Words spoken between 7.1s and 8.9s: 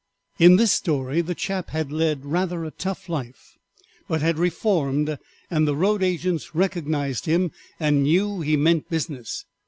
him and knew he meant